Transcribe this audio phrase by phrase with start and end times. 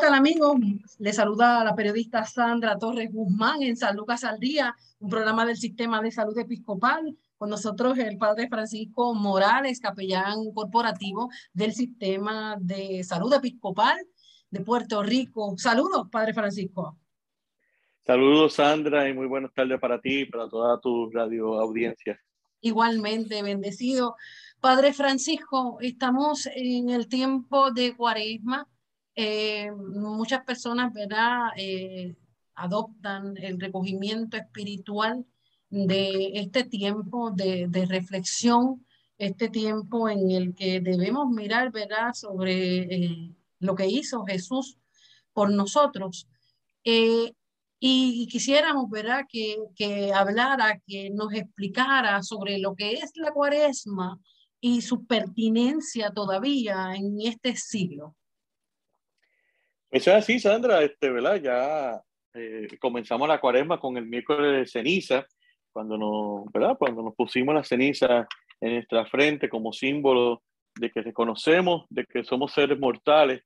[0.00, 0.56] Tal amigos?
[0.98, 5.58] Les saluda la periodista Sandra Torres Guzmán en San Lucas al Día, un programa del
[5.58, 7.18] Sistema de Salud Episcopal.
[7.36, 13.98] Con nosotros el padre Francisco Morales, capellán corporativo del Sistema de Salud Episcopal
[14.50, 15.54] de Puerto Rico.
[15.58, 16.96] Saludos, padre Francisco.
[18.06, 22.18] Saludos, Sandra, y muy buenas tardes para ti y para toda tu radio audiencia.
[22.62, 24.16] Igualmente, bendecido.
[24.60, 28.66] Padre Francisco, estamos en el tiempo de cuaresma
[29.14, 31.48] eh, muchas personas, ¿verdad?
[31.56, 32.16] Eh,
[32.54, 35.26] adoptan el recogimiento espiritual
[35.70, 38.86] de este tiempo de, reflexión,
[39.18, 44.78] este tiempo en el que debemos mirar, ¿verdad?, sobre eh, lo que hizo Jesús
[45.32, 46.28] por nosotros.
[47.82, 54.20] y, quisiéramos, ¿verdad?, que, que hablara, que nos explicara sobre lo que es la cuaresma
[54.60, 58.16] y su pertinencia todavía en este siglo.
[59.90, 61.36] Eso es así, Sandra, este, ¿verdad?
[61.42, 62.00] Ya
[62.34, 65.26] eh, comenzamos la cuaresma con el miércoles de ceniza,
[65.72, 66.76] cuando nos, ¿verdad?
[66.78, 68.28] Cuando nos pusimos la ceniza
[68.60, 70.42] en nuestra frente como símbolo
[70.76, 73.42] de que reconocemos de que somos seres mortales,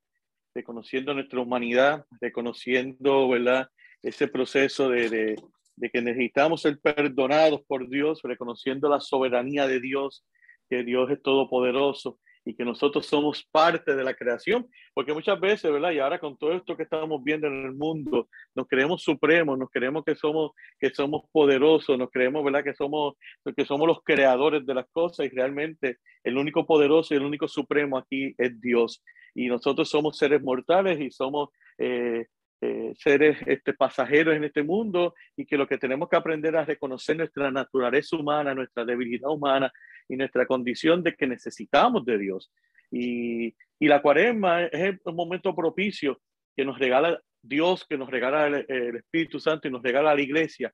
[0.54, 3.68] reconociendo nuestra humanidad, reconociendo, ¿verdad?
[4.02, 5.36] Ese proceso de, de,
[5.76, 10.26] de que necesitamos ser perdonados por Dios, reconociendo la soberanía de Dios,
[10.68, 15.72] que Dios es todopoderoso y que nosotros somos parte de la creación, porque muchas veces,
[15.72, 15.92] ¿verdad?
[15.92, 19.70] Y ahora con todo esto que estamos viendo en el mundo, nos creemos supremos, nos
[19.70, 22.64] creemos que somos que somos poderosos, nos creemos, ¿verdad?
[22.64, 23.14] Que somos
[23.56, 27.48] que somos los creadores de las cosas y realmente el único poderoso y el único
[27.48, 29.02] supremo aquí es Dios.
[29.34, 32.26] Y nosotros somos seres mortales y somos eh,
[32.60, 36.66] eh, seres este, pasajeros en este mundo y que lo que tenemos que aprender es
[36.66, 39.72] reconocer nuestra naturaleza humana, nuestra debilidad humana
[40.08, 42.52] y nuestra condición de que necesitamos de Dios.
[42.90, 46.20] Y, y la cuaresma es un momento propicio
[46.56, 50.20] que nos regala Dios, que nos regala el, el Espíritu Santo y nos regala la
[50.20, 50.72] iglesia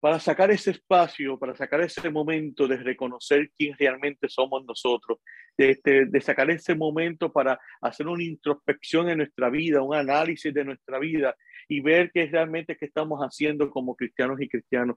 [0.00, 5.18] para sacar ese espacio, para sacar ese momento de reconocer quién realmente somos nosotros,
[5.56, 10.52] de, de, de, sacar ese momento para hacer una introspección en nuestra vida, un análisis
[10.54, 11.36] de nuestra vida
[11.68, 14.96] y ver qué es realmente que estamos haciendo como cristianos y cristianos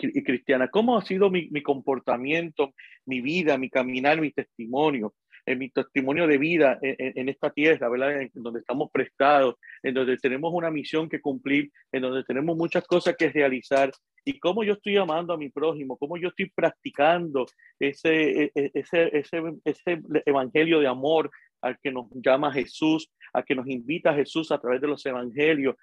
[0.00, 0.70] y cristianas.
[0.72, 2.72] ¿Cómo ha sido mi, mi comportamiento,
[3.04, 5.14] mi vida, mi caminar, mi testimonio?
[5.50, 8.22] En mi testimonio de vida en, en, esta tierra, ¿verdad?
[8.22, 12.86] En donde estamos prestados, en donde tenemos una misión que cumplir, en donde tenemos muchas
[12.86, 13.90] cosas que realizar
[14.24, 17.46] y cómo yo estoy amando a mi prójimo, cómo yo estoy practicando
[17.78, 21.30] ese, e, e, ese, ese, ese evangelio de amor
[21.62, 25.74] al que nos llama Jesús, a que nos invita Jesús a través de los evangelios,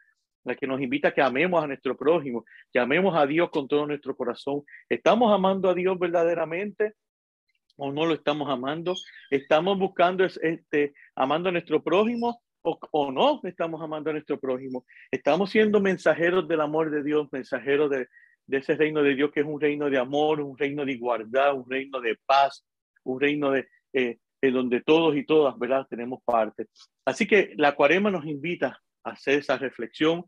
[0.45, 3.67] a que nos invita a que amemos a nuestro prójimo, que amemos a Dios con
[3.67, 4.63] todo nuestro corazón.
[4.87, 6.93] ¿Estamos amando a Dios verdaderamente?
[7.77, 8.95] O no lo estamos amando,
[9.29, 14.85] estamos buscando este, amando a nuestro prójimo o, o, no estamos amando a nuestro prójimo,
[15.09, 18.07] estamos siendo mensajeros del amor de Dios, mensajeros de,
[18.47, 21.53] de ese reino de Dios que es un reino de amor, un reino de igualdad,
[21.53, 22.65] un reino de paz,
[23.03, 25.85] un reino de, eh, en donde todos y todas, ¿verdad?
[25.89, 26.67] Tenemos parte.
[27.05, 30.25] Así que la cuarema nos invita a hacer esa reflexión,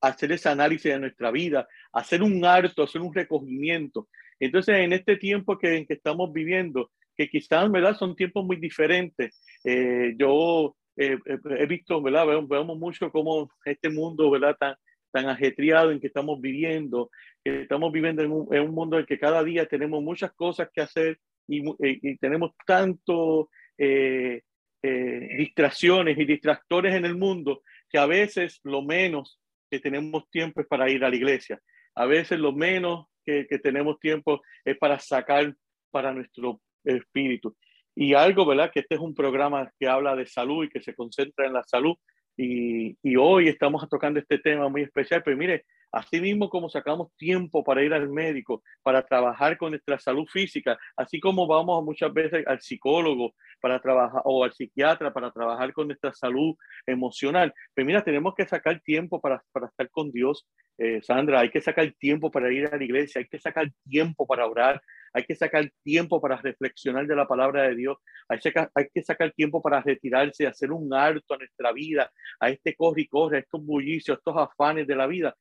[0.00, 4.08] a hacer ese análisis de nuestra vida, a hacer un harto, a hacer un recogimiento.
[4.40, 7.96] Entonces, en este tiempo que, en que estamos viviendo, que quizás, ¿verdad?
[7.96, 9.40] Son tiempos muy diferentes.
[9.64, 11.18] Eh, yo eh,
[11.58, 12.26] he visto, ¿verdad?
[12.26, 14.56] Vemos, vemos mucho cómo este mundo, ¿verdad?
[14.58, 14.76] Tan,
[15.10, 17.10] tan ajetreado en que estamos viviendo,
[17.44, 20.68] que estamos viviendo en un, en un, mundo en que cada día tenemos muchas cosas
[20.72, 23.48] que hacer y, y, y tenemos tanto
[23.78, 24.42] eh,
[24.82, 30.60] eh, distracciones y distractores en el mundo que a veces lo menos que tenemos tiempo
[30.60, 31.60] es para ir a la iglesia.
[31.94, 33.06] A veces lo menos
[33.48, 35.54] que, tenemos tiempo es para sacar
[35.90, 37.56] para nuestro espíritu.
[37.94, 38.70] Y algo, ¿verdad?
[38.72, 41.64] Que este es un programa que habla de salud y que se concentra en la
[41.64, 41.96] salud.
[42.36, 47.14] Y, y hoy estamos tocando este tema muy especial, pero mire, Así mismo como sacamos
[47.16, 52.12] tiempo para ir al médico, para trabajar con nuestra salud física, así como vamos muchas
[52.12, 56.54] veces al psicólogo para trabajar o al psiquiatra para trabajar con nuestra salud
[56.86, 57.52] emocional.
[57.52, 60.46] Pero pues mira, tenemos que sacar tiempo para, para estar con Dios,
[60.76, 64.26] eh, Sandra, hay que sacar tiempo para ir a la iglesia, hay que sacar tiempo
[64.26, 64.80] para orar,
[65.12, 67.96] hay que sacar tiempo para reflexionar de la palabra de Dios,
[68.28, 72.50] hay que, hay que sacar tiempo para retirarse, hacer un alto a nuestra vida, a
[72.50, 75.34] este corre y corre, a estos bullicios, a estos afanes de la vida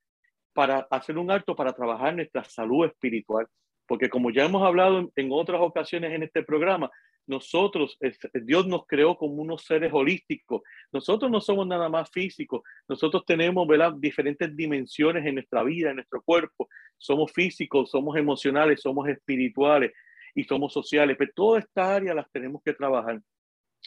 [0.57, 3.45] para hacer un acto para trabajar nuestra salud espiritual.
[3.85, 6.89] Porque como ya hemos hablado en, otras ocasiones en este programa,
[7.27, 7.95] nosotros,
[8.33, 10.63] Dios nos creó como unos seres holísticos.
[10.91, 12.63] Nosotros no somos nada más físicos.
[12.89, 13.93] Nosotros tenemos ¿verdad?
[13.99, 16.67] diferentes dimensiones en nuestra vida, en nuestro cuerpo.
[16.97, 19.91] Somos físicos, somos emocionales, somos espirituales
[20.33, 21.17] y somos sociales.
[21.19, 23.21] Pero toda esta área las tenemos que trabajar.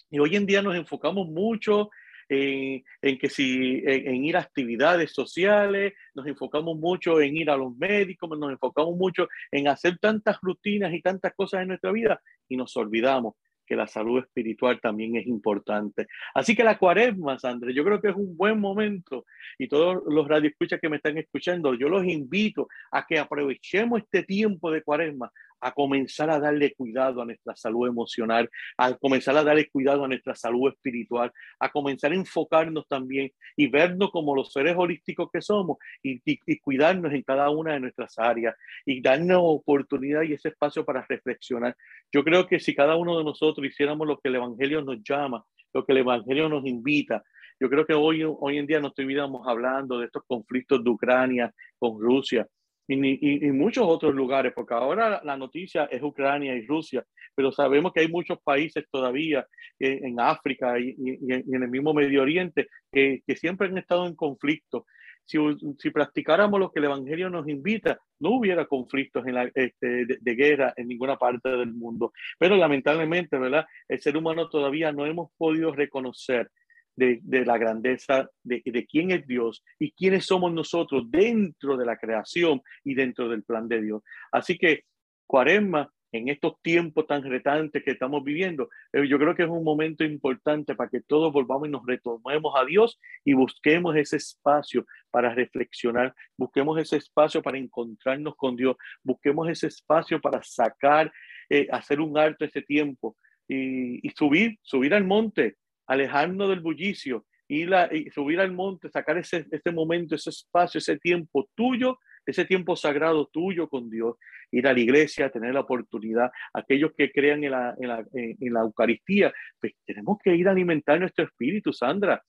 [0.08, 1.90] Y hoy en día nos enfocamos mucho
[2.31, 7.77] en, que si en, ir a actividades sociales, nos enfocamos mucho en ir a los
[7.77, 12.56] médicos, nos enfocamos mucho en hacer tantas rutinas y tantas cosas en nuestra vida y
[12.56, 13.35] nos olvidamos
[13.67, 16.09] que la salud espiritual también es importante.
[16.35, 19.25] Así que la cuaresma, Sandra, yo creo que es un buen momento
[19.59, 24.25] y todos los radioescuchas que me están escuchando, yo los invito a que aprovechemos este
[24.25, 25.31] tiempo de cuaresma
[25.61, 30.09] a comenzar a darle cuidado a nuestra salud emocional, a comenzar a darle cuidado a
[30.09, 35.41] nuestra salud espiritual, a comenzar a enfocarnos también y vernos como los seres holísticos que
[35.41, 36.21] somos y,
[36.61, 38.55] cuidarnos en cada una de nuestras áreas
[38.85, 41.77] y darnos oportunidad y ese espacio para reflexionar.
[42.12, 45.45] Yo creo que si cada uno de nosotros hiciéramos lo que el Evangelio nos llama,
[45.73, 47.23] lo que el Evangelio nos invita,
[47.61, 51.53] yo creo que hoy, hoy en día no estuviéramos hablando de estos conflictos de Ucrania
[51.79, 52.47] con Rusia,
[52.92, 57.04] y, muchos otros lugares, porque ahora la noticia es Ucrania y Rusia,
[57.34, 59.46] pero sabemos que hay muchos países todavía
[59.78, 64.87] eh, en África y, en el mismo Medio Oriente que, siempre han estado en conflicto.
[65.25, 65.38] Si,
[65.78, 70.19] si, practicáramos lo que el Evangelio nos invita, no hubiera conflictos en la, este, de,
[70.20, 72.12] de, guerra en ninguna parte del mundo.
[72.37, 73.64] Pero lamentablemente, ¿verdad?
[73.87, 76.50] El ser humano todavía no hemos podido reconocer
[76.96, 82.62] de, la grandeza de, quién es Dios y quiénes somos nosotros dentro de la creación
[82.84, 84.02] y dentro del plan de Dios.
[84.32, 84.84] Así que
[85.26, 89.62] Cuaresma, en estos tiempos tan retantes que estamos viviendo, eh, yo creo que es un
[89.62, 94.84] momento importante para que todos volvamos y nos retomemos a Dios y busquemos ese espacio
[95.10, 101.12] para reflexionar, busquemos ese espacio para encontrarnos con Dios, busquemos ese espacio para sacar,
[101.48, 103.16] eh, hacer un alto ese tiempo
[103.46, 105.56] y, y subir, subir al monte,
[105.90, 110.78] alejarnos del bullicio, ir a, y subir al monte, sacar ese, ese momento, ese espacio,
[110.78, 114.14] ese tiempo tuyo, ese tiempo sagrado tuyo con Dios,
[114.52, 118.54] ir a la iglesia, tener la oportunidad, aquellos que crean en la, en la, en
[118.54, 122.22] la Eucaristía, pues tenemos que ir a alimentar nuestro espíritu, Sandra.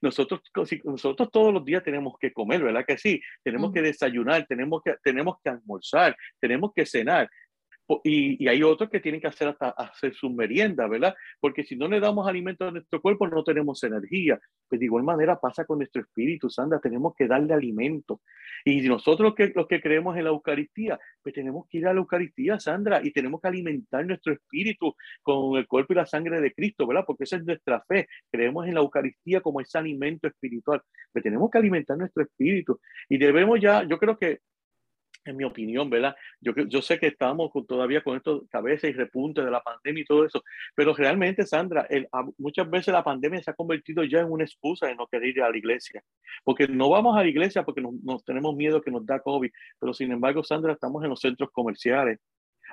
[0.00, 0.40] Nosotros,
[0.82, 3.20] nosotros todos los días tenemos que comer, ¿verdad que sí?
[3.44, 7.28] Tenemos que desayunar, tenemos que, tenemos que almorzar, tenemos que cenar.
[8.04, 11.14] Y, hay otros que tienen que hacer hasta hacer su merienda, ¿verdad?
[11.38, 14.40] Porque si no le damos alimento a nuestro cuerpo, no tenemos energía.
[14.68, 18.22] Pues de igual manera pasa con nuestro espíritu, Sandra, tenemos que darle alimento.
[18.64, 22.00] Y nosotros que, los que creemos en la Eucaristía, pues tenemos que ir a la
[22.00, 26.52] Eucaristía, Sandra, y tenemos que alimentar nuestro espíritu con el cuerpo y la sangre de
[26.54, 27.04] Cristo, ¿verdad?
[27.06, 28.08] Porque esa es nuestra fe.
[28.30, 30.80] Creemos en la Eucaristía como ese alimento espiritual.
[31.12, 32.80] Pues tenemos que alimentar nuestro espíritu.
[33.10, 34.40] Y debemos ya, yo creo que
[35.24, 36.14] en mi opinión, ¿verdad?
[36.40, 40.06] Yo, yo sé que estamos todavía con esto cabeza y repunte de la pandemia y
[40.06, 40.42] todo eso,
[40.74, 41.86] pero realmente, Sandra,
[42.38, 45.42] muchas veces la pandemia se ha convertido ya en una excusa de no querer ir
[45.42, 46.02] a la iglesia,
[46.42, 49.50] porque no vamos a la iglesia porque nos, tenemos miedo que nos da COVID,
[49.80, 52.18] pero sin embargo, Sandra, estamos en los centros comerciales,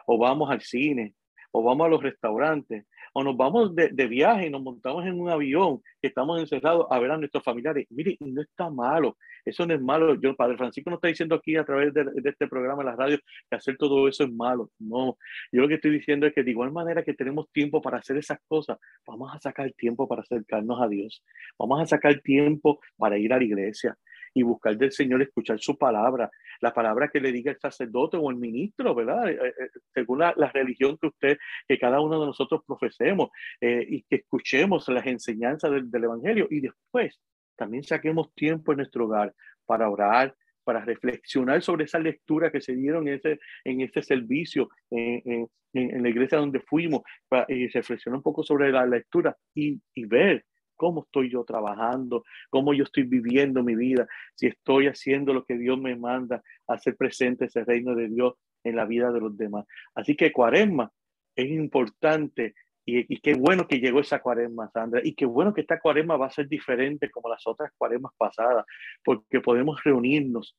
[0.06, 1.14] o vamos al cine,
[1.52, 5.20] o vamos a los restaurantes, o nos vamos de, de, viaje y nos montamos en
[5.20, 7.86] un avión que estamos encerrados a ver a nuestros familiares.
[7.90, 10.16] Mire, no está malo, eso no es malo.
[10.16, 13.18] Yo, Padre Francisco no está diciendo aquí a través de, este programa en la radio
[13.50, 14.70] que hacer todo eso es malo.
[14.80, 15.18] No,
[15.52, 18.18] yo lo que estoy diciendo es que de igual manera que tenemos tiempo para hacer
[18.18, 21.24] esas cosas, vamos a sacar tiempo para acercarnos a Dios.
[21.58, 23.98] Vamos a sacar tiempo para ir a la iglesia
[24.34, 26.30] y buscar del Señor, escuchar su palabra,
[26.62, 29.30] la palabra que le diga el sacerdote o el ministro, ¿verdad?
[29.30, 34.04] Eh, eh, según la, religión que usted, que cada uno de nosotros profesemos eh, y
[34.04, 37.20] que escuchemos las enseñanzas del, Evangelio y después
[37.56, 39.34] también saquemos tiempo en nuestro hogar
[39.66, 44.70] para orar, para reflexionar sobre esa lectura que se dieron en ese, en este servicio,
[44.90, 47.02] en, en, la iglesia donde fuimos,
[47.48, 50.44] y reflexionar un poco sobre la lectura y, y ver
[50.82, 55.56] cómo estoy yo trabajando, cómo yo estoy viviendo mi vida, si estoy haciendo lo que
[55.56, 58.34] Dios me manda, hacer presente ese reino de Dios
[58.64, 59.68] en la vida de los demás.
[59.94, 60.92] Así que cuaresma
[61.36, 65.80] es importante Y, qué bueno que llegó esa cuaresma, Sandra, y qué bueno que esta
[65.80, 68.66] cuaresma va a ser diferente como las otras cuaresmas pasadas,
[69.04, 70.58] porque podemos reunirnos.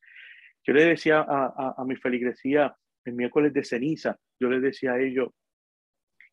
[0.64, 5.00] Yo le decía a, a, mi feligresía el miércoles de ceniza, yo le decía a
[5.00, 5.30] ellos,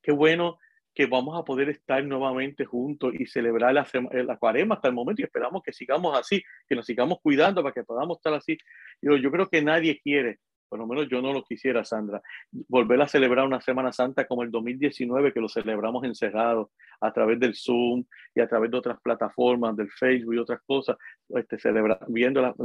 [0.03, 0.59] qué bueno
[0.93, 5.21] que vamos a poder estar nuevamente juntos y celebrar la, la cuaresma hasta el momento
[5.21, 8.57] y esperamos que sigamos así, que nos sigamos cuidando para que podamos estar así.
[9.01, 13.01] Yo, yo creo que nadie quiere por lo menos yo no lo quisiera, Sandra, volver
[13.01, 17.55] a celebrar una Semana Santa como el 2019, que lo celebramos encerrado a través del
[17.55, 18.05] Zoom
[18.35, 20.95] y a través de otras plataformas, del Facebook y otras cosas,
[21.29, 22.55] este, celebra, viendo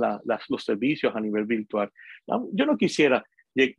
[0.48, 1.90] los servicios a nivel virtual.
[2.52, 3.24] Yo no quisiera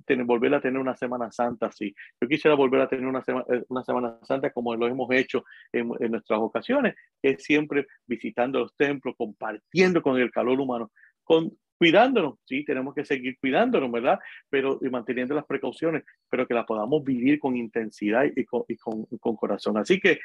[0.06, 1.94] tener, volver a tener una Semana Santa así.
[2.22, 5.92] Yo quisiera volver a tener una, eh, una Semana Santa como lo hemos hecho en,
[6.00, 10.92] en, nuestras ocasiones, que es siempre visitando los templos, compartiendo con el calor humano,
[11.24, 14.20] con, cuidándonos, sí, tenemos que seguir cuidándonos, ¿verdad?
[14.50, 18.78] Pero y manteniendo las precauciones, pero que las podamos vivir con intensidad y con, y
[18.78, 19.78] con, con corazón.
[19.78, 20.20] Así que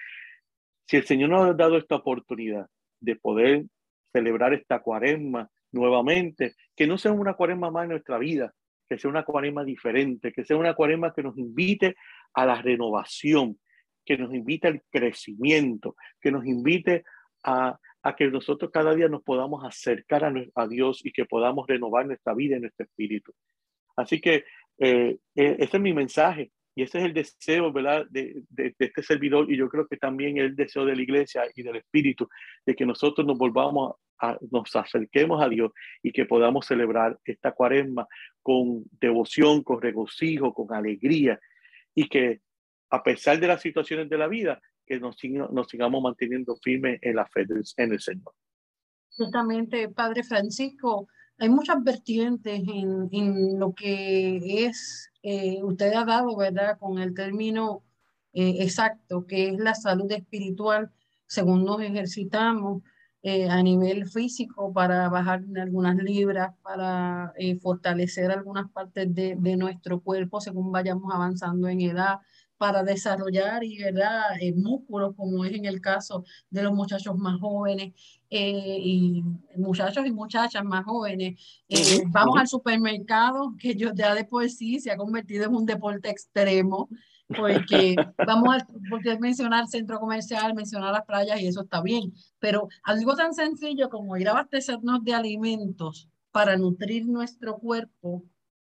[0.87, 2.67] si el Señor nos ha dado esta oportunidad
[3.01, 3.65] de poder
[4.13, 8.53] celebrar esta cuaresma nuevamente, que no sea una cuaresma más en nuestra vida,
[8.91, 11.95] que sea una cuaresma diferente, que sea una cuaresma que nos invite
[12.35, 13.57] a la renovación,
[14.05, 17.05] que nos invite al crecimiento, que nos invite
[17.45, 17.79] a,
[18.19, 22.57] que nosotros cada día nos podamos acercar a, Dios y que podamos renovar nuestra vida
[22.57, 23.33] y nuestro espíritu.
[23.95, 24.45] Así que
[24.79, 28.07] eh, e, ese es mi mensaje y ese es el deseo ¿verdad?
[28.11, 31.63] De, de, este servidor y yo creo que también el deseo de la iglesia y
[31.63, 32.29] del espíritu
[32.65, 35.73] de que nosotros nos volvamos a, nos acerquemos a Dios
[36.03, 38.07] y que podamos celebrar esta cuaresma
[38.43, 41.41] con devoción, con regocijo, con alegría
[41.95, 42.41] y que
[42.91, 45.17] a pesar de las situaciones de la vida, que nos,
[45.53, 47.47] nos sigamos manteniendo firmes en la fe
[47.77, 48.35] en el Señor.
[49.11, 51.07] Justamente, Padre Francisco,
[51.41, 57.15] hay muchas vertientes en, en lo que es, eh, usted ha dado, ¿verdad?, con el
[57.15, 57.83] término
[58.35, 60.93] eh, exacto, que es la salud espiritual,
[61.27, 62.83] según nos ejercitamos
[63.23, 67.33] eh, a nivel físico para bajar algunas libras, para
[67.63, 72.19] fortalecer algunas partes de, de nuestro cuerpo según vayamos avanzando en edad,
[72.61, 74.37] para desarrollar y ¿verdad?
[74.39, 77.95] Eh, músculos, como es en el caso de los muchachos más jóvenes
[78.29, 79.25] eh, y
[79.57, 81.41] muchachos y muchachas más jóvenes.
[81.71, 85.65] Eh, vamos al supermercado, que yo ya de por sí se ha convertido en un
[85.65, 86.91] deporte extremo,
[87.35, 92.69] porque vamos a porque mencionar centro comercial, mencionar las playas y eso está bien, pero
[92.83, 98.23] algo tan sencillo como ir a abastecernos de alimentos para nutrir nuestro cuerpo,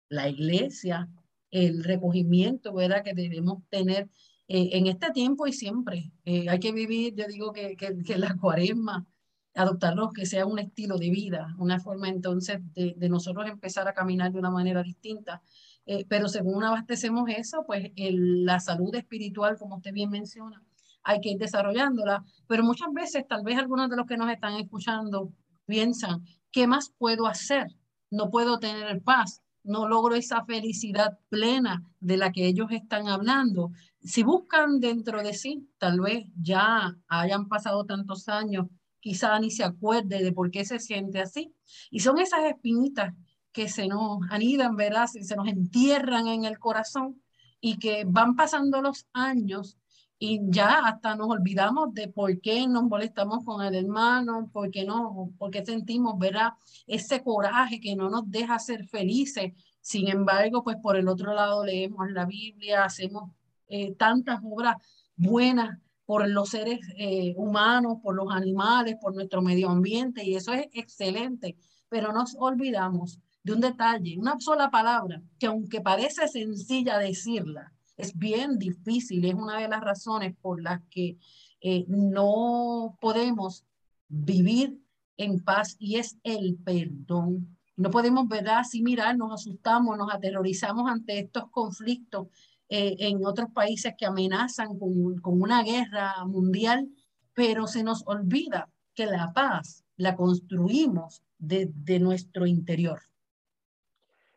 [0.09, 1.11] la iglesia,
[1.53, 3.05] el recogimiento, ¿verdad?
[3.05, 4.09] Que debemos tener
[4.49, 6.11] eh, en este tiempo y siempre.
[6.25, 9.07] Eh, hay que vivir, yo digo que, que, que, la cuaresma,
[9.55, 13.93] adoptarlo que sea un estilo de vida, una forma entonces de, de nosotros empezar a
[13.93, 15.43] caminar de una manera distinta.
[15.85, 20.63] Eh, pero según abastecemos eso, pues el, la salud espiritual, como usted bien menciona,
[21.03, 22.25] hay que ir desarrollándola.
[22.47, 25.33] Pero muchas veces, tal vez algunos de los que nos están escuchando
[25.67, 27.67] piensan, ¿qué más puedo hacer?
[28.11, 33.73] No puedo tener paz no logro esa felicidad plena de la que ellos están hablando.
[34.01, 38.67] Si buscan dentro de sí, tal vez ya hayan pasado tantos años,
[39.01, 41.55] quizá ni se acuerde de por qué se siente así.
[41.91, 43.15] Y son esas espinitas
[43.53, 45.07] que se nos anidan, ¿verdad?
[45.07, 47.23] Se nos entierran en el corazón
[47.61, 49.79] y que van pasando los años
[50.25, 54.85] y ya hasta nos olvidamos de por qué nos molestamos con el hermano, por qué
[54.85, 56.53] no, porque sentimos, ¿verdad?
[56.87, 59.53] Ese coraje que no nos deja ser felices.
[59.81, 63.33] Sin embargo, pues por el otro lado leemos la Biblia, hacemos
[63.67, 64.77] eh, tantas obras
[65.17, 70.53] buenas por los seres eh, humanos, por los animales, por nuestro medio ambiente, y eso
[70.53, 71.57] es excelente,
[71.89, 78.17] pero nos olvidamos de un detalle, una sola palabra, que aunque parece sencilla decirla, es
[78.17, 81.19] bien difícil, es una de las razones por las que
[81.61, 83.65] eh, no podemos
[84.09, 84.79] vivir
[85.17, 87.57] en paz y es el perdón.
[87.77, 88.59] No podemos, ¿verdad?
[88.61, 92.29] Así mirar, nos asustamos, nos aterrorizamos ante estos conflictos
[92.69, 96.89] eh, en otros países que amenazan con, con una guerra mundial,
[97.35, 103.01] pero se nos olvida que la paz la construimos desde nuestro interior.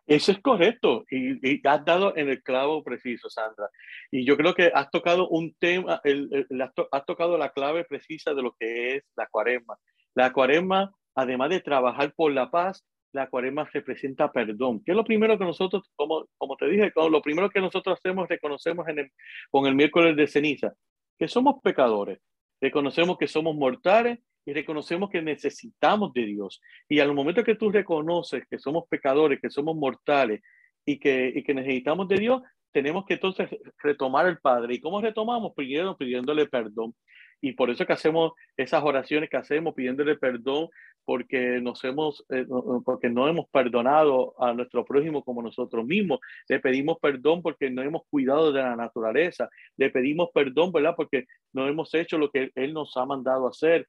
[0.07, 3.69] Eso es correcto y, has dado en el clavo preciso, Sandra.
[4.11, 6.47] Y yo creo que has tocado un tema, el,
[6.91, 9.77] has tocado la clave precisa de lo que es la cuaresma.
[10.13, 14.83] La cuaresma, además de trabajar por la paz, la cuaresma representa perdón.
[14.85, 18.29] ¿Qué es lo primero que nosotros, como, como te dije, lo primero que nosotros hacemos,
[18.29, 19.11] reconocemos en el,
[19.49, 20.73] con el miércoles de ceniza,
[21.17, 22.19] que somos pecadores,
[22.61, 26.61] reconocemos que somos mortales y reconocemos que necesitamos de Dios.
[26.87, 30.41] Y al momento que tú reconoces que somos pecadores, que somos mortales
[30.85, 33.49] y que, y que necesitamos de Dios, tenemos que entonces
[33.81, 34.75] retomar el Padre.
[34.75, 35.53] ¿Y cómo retomamos?
[35.55, 36.93] Primero pidiéndole perdón.
[37.41, 40.69] Y por eso que hacemos esas oraciones que hacemos pidiéndole perdón
[41.05, 42.45] porque nos hemos, eh,
[42.83, 46.19] porque no hemos perdonado a nuestro prójimo como nosotros mismos.
[46.49, 49.47] Le pedimos perdón porque no hemos cuidado de la naturaleza.
[49.77, 50.95] Le pedimos perdón, ¿verdad?
[50.97, 53.87] Porque no hemos hecho lo que Él nos ha mandado hacer.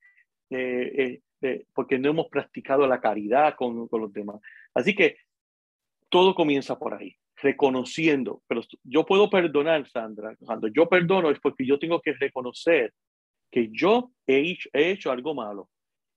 [0.50, 4.41] Eh, eh, porque no hemos practicado la caridad con, con los demás.
[4.75, 5.17] Así que
[6.09, 8.43] todo comienza por ahí, reconociendo.
[8.47, 10.35] Pero yo puedo perdonar, Sandra.
[10.37, 12.93] Cuando yo perdono es porque yo tengo que reconocer
[13.50, 15.69] que yo he hecho, he hecho algo malo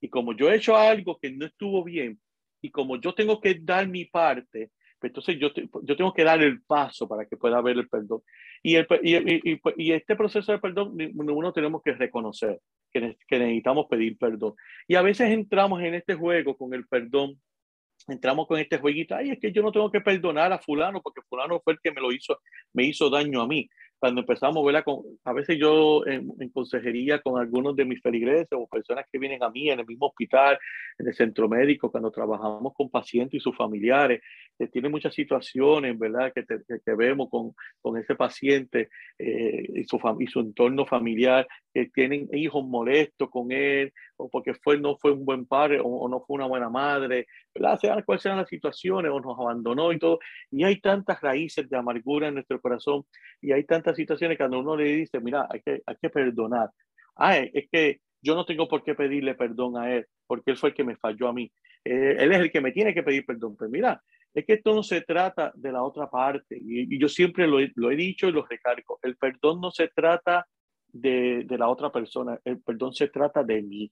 [0.02, 2.20] y como yo he hecho algo que no estuvo bien
[2.62, 5.50] y como yo tengo que dar mi parte, pues entonces yo,
[5.84, 8.22] yo tengo que dar el paso para que pueda haber el perdón.
[8.62, 12.60] Y, el, y, y, y, este proceso de perdón, uno tenemos que reconocer
[12.92, 14.56] que, que necesitamos pedir perdón.
[14.88, 17.40] Y a veces entramos en este juego con el perdón
[18.08, 21.22] entramos con este jueguito, ay, es que yo no tengo que perdonar a fulano porque
[21.30, 22.40] fulano fue el que me lo hizo,
[22.74, 23.70] me hizo daño a mí
[24.00, 24.84] cuando empezamos, ¿verdad?
[24.84, 29.44] Con, a veces yo en, consejería con algunos de mis feligreses o personas que vienen
[29.44, 30.58] a mí en el mismo hospital,
[30.98, 34.22] en el centro médico, cuando trabajamos con pacientes y sus familiares,
[34.58, 36.32] que tienen muchas situaciones, ¿verdad?
[36.34, 41.86] Que, que, vemos con, con, ese paciente eh, y, su y su entorno familiar, que
[41.94, 46.22] tienen hijos molestos con él, o porque fue, no fue un buen padre, o, no
[46.22, 47.80] fue una buena madre, ¿verdad?
[47.80, 50.20] Sean cuáles sean las situaciones, o nos abandonó y todo.
[50.52, 53.04] Y hay tantas raíces de amargura en nuestro corazón,
[53.42, 56.70] y hay tantas situaciones cuando uno le dice, mira, hay que, hay que perdonar.
[57.16, 60.70] Ah, es que yo no tengo por qué pedirle perdón a él, porque él fue
[60.70, 61.52] el que me falló a mí.
[61.84, 63.56] Eh, él es el que me tiene que pedir perdón.
[63.56, 64.02] Pero pues mira,
[64.34, 66.58] es que esto no se trata de la otra parte.
[66.60, 69.00] Y, yo siempre lo lo he, dicho y lo recargo.
[69.02, 70.48] El perdón no se trata
[70.88, 73.92] de, de, la otra persona, el perdón se trata de mí.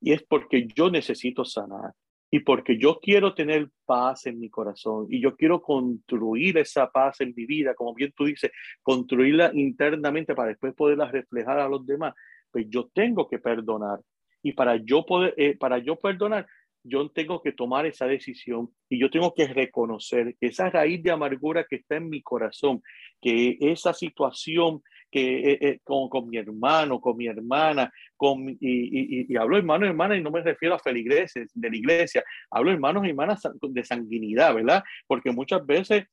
[0.00, 1.92] Y es porque yo necesito sanar
[2.34, 7.20] y porque yo quiero tener paz en mi corazón y yo quiero construir esa paz
[7.20, 8.50] en mi vida, como bien tú dices,
[8.82, 12.12] construirla internamente para después poderla reflejar a los demás,
[12.50, 14.00] pues yo tengo que perdonar.
[14.42, 16.44] Y para yo poder, eh, para yo perdonar,
[16.82, 21.12] yo tengo que tomar esa decisión y yo tengo que reconocer que esa raíz de
[21.12, 22.82] amargura que está en mi corazón,
[23.20, 24.82] que esa situación
[25.14, 29.56] que eh, eh, con, con, mi hermano, con mi hermana, con, y, y, y hablo
[29.56, 33.10] hermano y hermana y no me refiero a feligreses de la iglesia, hablo hermanos y
[33.10, 34.82] hermanas de sanguinidad, ¿verdad?
[35.06, 36.06] Porque muchas veces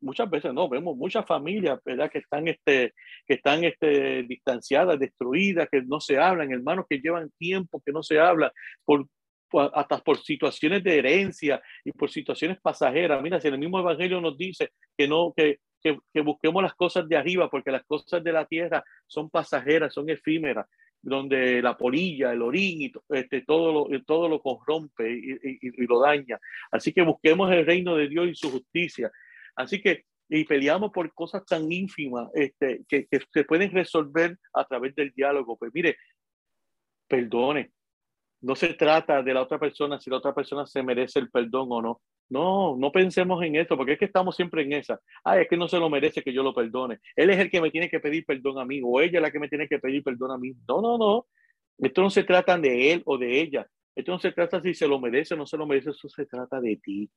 [0.00, 2.94] muchas veces no vemos muchas familias verdad que están este
[3.26, 8.02] que están este distanciadas destruidas que no se hablan hermanos que llevan tiempo que no
[8.02, 8.50] se habla
[8.86, 9.06] por,
[9.74, 14.38] hasta por situaciones de herencia y por situaciones pasajeras mira si el mismo evangelio nos
[14.38, 18.46] dice que no que que, busquemos las cosas de arriba, porque las cosas de la
[18.46, 20.66] tierra son pasajeras, son efímeras,
[21.02, 26.38] donde la polilla, el orín y este, todo, lo, todo lo corrompe y, lo daña.
[26.70, 29.10] Así que busquemos el reino de Dios y su justicia.
[29.56, 34.64] Así que, y peleamos por cosas tan ínfimas este, que, que se pueden resolver a
[34.64, 35.56] través del diálogo.
[35.56, 35.96] Pues mire,
[37.08, 37.72] perdone.
[38.42, 41.68] No se trata de la otra persona si la otra persona se merece el perdón
[41.70, 42.00] o no.
[42.30, 45.00] No, no pensemos en esto, porque es que estamos siempre en esa.
[45.24, 47.00] Ay, es que no se lo merece que yo lo perdone.
[47.16, 49.32] Él es el que me tiene que pedir perdón a mí, o ella es la
[49.32, 50.52] que me tiene que pedir perdón a mí.
[50.68, 51.26] No, no, no.
[51.78, 53.66] Esto no se trata de él o de ella.
[53.96, 56.24] Esto no se trata si se lo merece o no se lo merece, eso se
[56.24, 57.10] trata de ti.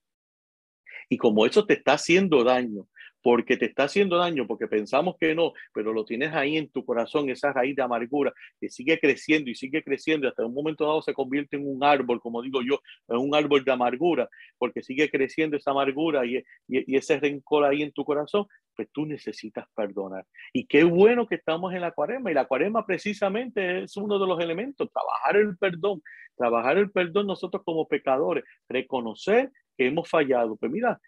[1.10, 2.88] Y como eso te está haciendo daño,
[3.24, 6.86] porque te está haciendo daño, porque pensamos que no, pero lo tienes ahí en tu
[6.86, 10.86] corazón, esa raíz de amargura que sigue creciendo y sigue creciendo y hasta un momento
[10.86, 14.84] dado se convierte en un árbol, como digo yo, en un árbol de amargura, porque
[14.84, 19.66] sigue creciendo esa amargura y, y, ese rencor ahí en tu corazón, pues tú necesitas
[19.74, 20.26] perdonar.
[20.52, 24.28] Y qué bueno que estamos en la cuarema, y la cuarema precisamente es uno de
[24.28, 26.02] los elementos, trabajar el perdón,
[26.36, 30.58] trabajar el perdón nosotros como pecadores, reconocer que hemos fallado.
[30.58, 31.00] Pues mira,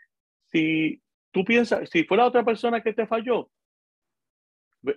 [0.52, 1.02] si
[1.36, 3.52] Tú piensas, si fuera otra persona que te falló,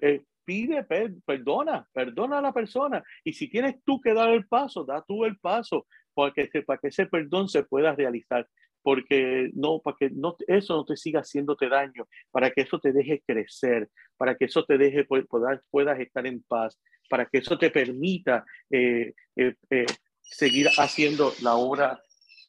[0.00, 0.84] eh, pide,
[1.26, 3.02] perdona, perdona a la persona.
[3.24, 6.78] Y si tienes tú que dar el paso, da tú el paso para que, para
[6.78, 8.48] que ese perdón se pueda realizar.
[8.82, 12.92] Porque no, para que no, eso no te siga haciéndote daño, para que eso te
[12.92, 17.58] deje crecer, para que eso te deje, puedas, puedas estar en paz, para que eso
[17.58, 19.86] te permita eh, eh,
[20.20, 22.00] seguir haciendo la obra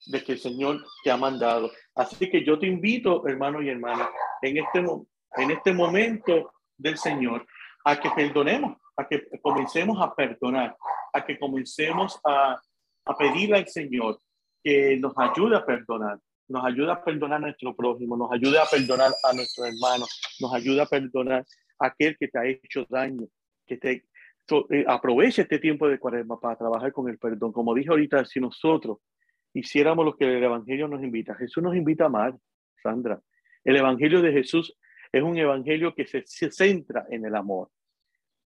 [0.06, 1.72] de que el Señor te ha mandado.
[1.96, 4.10] Así que yo te invito, hermano y hermana,
[4.42, 7.46] en este, en este momento del Señor,
[7.86, 10.76] a que perdonemos, a que comencemos a perdonar,
[11.14, 12.60] a que comencemos a,
[13.06, 14.20] a pedirle al Señor
[14.64, 18.66] que nos ayude a perdonar, nos ayude a perdonar a nuestro prójimo, nos ayude a
[18.66, 20.06] perdonar a nuestro hermano,
[20.40, 21.46] nos ayude a perdonar
[21.80, 23.28] a aquel que te ha hecho daño,
[23.66, 24.06] que te
[24.72, 27.52] eh, aproveche este tiempo de cuaresma para trabajar con el perdón.
[27.52, 28.98] Como dije ahorita, si nosotros
[29.54, 31.36] hiciéramos lo que el Evangelio nos invita.
[31.36, 32.36] Jesús nos invita a amar,
[32.82, 33.22] Sandra.
[33.64, 34.76] El Evangelio de Jesús
[35.12, 37.70] es un evangelio que se, se centra en el amor.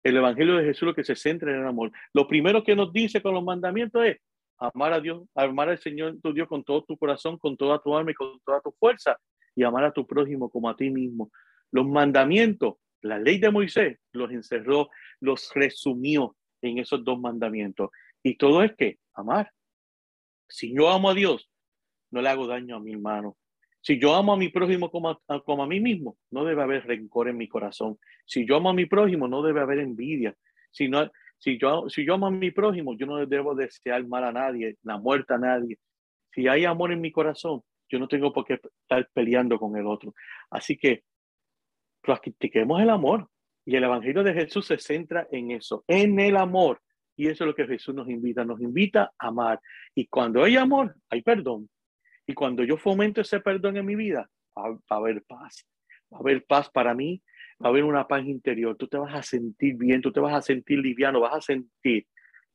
[0.02, 1.90] El evangelio de Jesús lo que se centra en el amor.
[2.12, 4.18] Lo primero que nos dice con los mandamientos es
[4.58, 7.96] amar a Dios, amar al Señor tu Dios con todo tu corazón, con toda tu
[7.96, 9.18] alma y con toda tu fuerza
[9.56, 11.30] y amar a tu prójimo como a ti mismo.
[11.70, 14.90] Los mandamientos, la ley de Moisés los encerró,
[15.20, 17.90] los resumió en esos dos mandamientos.
[18.22, 19.50] Y todo es que amar.
[20.54, 21.50] Si yo amo a Dios,
[22.12, 23.36] no le hago daño a mi hermano.
[23.80, 26.86] Si yo amo a mi prójimo como a, como a mí mismo, no debe haber
[26.86, 27.98] rencor en mi corazón.
[28.24, 30.32] Si yo amo a mi prójimo, no debe haber envidia.
[30.70, 34.22] Si, no, si, yo, si yo amo a mi prójimo, yo no debo desear mal
[34.22, 35.76] a nadie, la muerte a nadie.
[36.32, 39.88] Si hay amor en mi corazón, yo no tengo por qué estar peleando con el
[39.88, 40.14] otro.
[40.50, 41.02] Así que
[42.00, 43.28] practiquemos el amor.
[43.66, 46.80] Y el Evangelio de Jesús se centra en eso, en el amor.
[47.16, 49.60] Y eso es lo que Jesús nos invita, nos invita a amar.
[49.94, 51.68] Y cuando hay amor, hay perdón.
[52.26, 55.66] Y cuando yo fomento ese perdón en mi vida, va, a haber paz.
[56.12, 57.22] Va a haber paz para mí,
[57.62, 58.76] va a haber una paz interior.
[58.76, 62.06] Tú te vas a sentir bien, tú te vas a sentir liviano, vas a sentir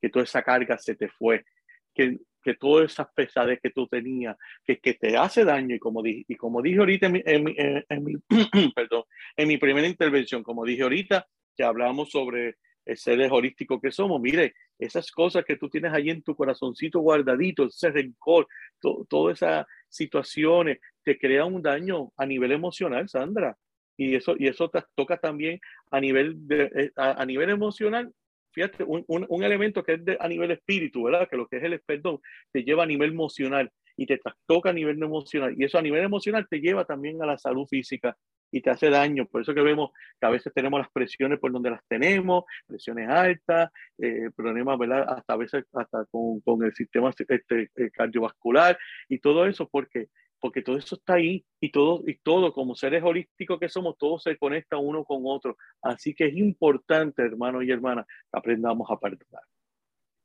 [0.01, 1.45] que toda esa carga se te fue,
[1.93, 5.75] que, que todas esas pesadez que tú tenías, que, que te hace daño.
[5.75, 8.13] Y como, dije, y como dije ahorita en mi, en en mi
[8.75, 9.03] perdón,
[9.37, 12.55] en mi primera intervención, como dije ahorita, que hablamos sobre
[12.95, 14.21] seres holísticos que somos.
[14.21, 18.47] Mire, esas cosas que tú tienes ahí en tu corazoncito guardadito, ese rencor,
[18.79, 23.57] todas esas situaciones, te crea un daño a nivel emocional, Sandra.
[23.97, 25.59] Y eso, y eso te toca también
[25.91, 28.13] a nivel, de, eh, a, nivel emocional.
[28.51, 31.27] Fíjate, un, un, elemento que es de, a nivel espíritu, ¿verdad?
[31.29, 32.19] Que lo que es el perdón
[32.51, 35.53] te lleva a nivel emocional y te toca a nivel emocional.
[35.57, 38.17] Y eso a nivel emocional te lleva también a la salud física
[38.51, 39.25] y te hace daño.
[39.25, 43.09] Por eso que vemos que a veces tenemos las presiones por donde las tenemos, presiones
[43.09, 45.05] altas, eh, problemas, ¿verdad?
[45.07, 50.09] Hasta a veces hasta con, con el sistema este, eh, cardiovascular y todo eso, porque
[50.41, 54.19] porque todo eso está ahí y todo, y todo como seres holísticos que somos, todo
[54.19, 55.57] se conecta uno con otro.
[55.81, 59.43] Así que es importante, hermanos y hermanas, que aprendamos a perdonar.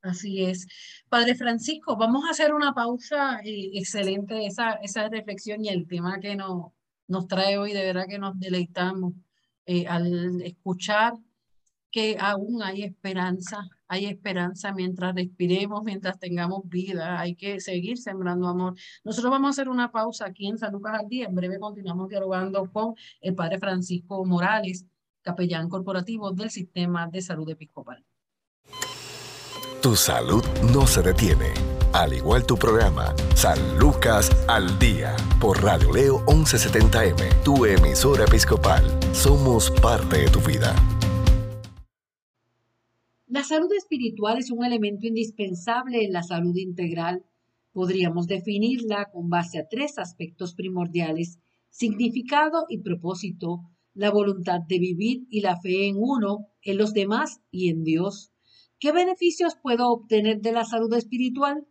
[0.01, 0.67] Así es.
[1.09, 6.19] Padre Francisco, vamos a hacer una pausa eh, excelente esa, esa reflexión y el tema
[6.19, 6.71] que nos,
[7.07, 9.13] nos trae hoy, de verdad que nos deleitamos
[9.65, 11.13] eh, al escuchar
[11.91, 18.49] que aún hay esperanza, hay esperanza mientras respiremos, mientras tengamos vida, hay que seguir sembrando
[18.49, 18.75] amor.
[19.05, 22.09] Nosotros vamos a hacer una pausa aquí en San Lucas al Día, en breve continuamos
[22.09, 24.85] dialogando con el Padre Francisco Morales,
[25.21, 28.03] capellán corporativo del Sistema de Salud Episcopal.
[29.81, 35.93] Tu salud no se detiene al igual tu programa, San Lucas al Día, por Radio
[35.93, 38.83] Leo 1170M, tu emisora episcopal.
[39.13, 40.75] Somos parte de tu vida.
[43.27, 47.23] La salud espiritual es un elemento indispensable en la salud integral.
[47.71, 53.61] Podríamos definirla con base a tres aspectos primordiales, significado y propósito,
[53.93, 58.33] la voluntad de vivir y la fe en uno, en los demás y en Dios.
[58.79, 61.65] ¿Qué beneficios puedo obtener de la salud espiritual?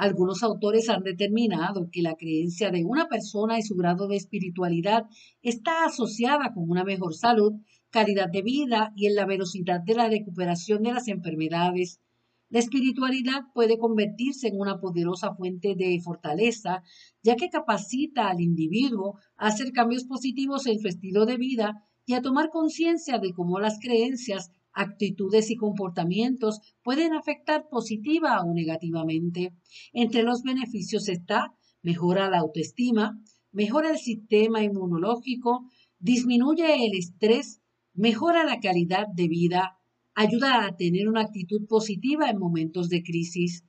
[0.00, 5.04] Algunos autores han determinado que la creencia de una persona y su grado de espiritualidad
[5.42, 7.52] está asociada con una mejor salud,
[7.90, 12.00] calidad de vida y en la velocidad de la recuperación de las enfermedades.
[12.48, 16.82] La espiritualidad puede convertirse en una poderosa fuente de fortaleza,
[17.22, 22.14] ya que capacita al individuo a hacer cambios positivos en su estilo de vida y
[22.14, 29.54] a tomar conciencia de cómo las creencias actitudes y comportamientos pueden afectar positiva o negativamente.
[29.92, 33.18] Entre los beneficios está mejora la autoestima,
[33.52, 35.66] mejora el sistema inmunológico,
[35.98, 37.60] disminuye el estrés,
[37.94, 39.78] mejora la calidad de vida,
[40.14, 43.64] ayuda a tener una actitud positiva en momentos de crisis.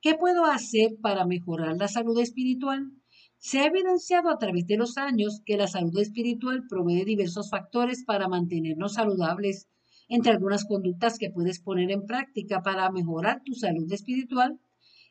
[0.00, 2.90] ¿Qué puedo hacer para mejorar la salud espiritual?
[3.38, 8.04] Se ha evidenciado a través de los años que la salud espiritual provee diversos factores
[8.04, 9.68] para mantenernos saludables,
[10.10, 14.58] entre algunas conductas que puedes poner en práctica para mejorar tu salud espiritual,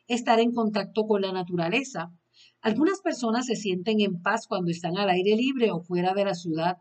[0.06, 2.12] estar en contacto con la naturaleza.
[2.60, 6.34] Algunas personas se sienten en paz cuando están al aire libre o fuera de la
[6.34, 6.76] ciudad.